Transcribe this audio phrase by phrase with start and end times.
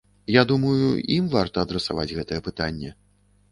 [0.35, 0.77] Я думаю,
[1.17, 2.93] ім варта адрасаваць гэтае пытанне.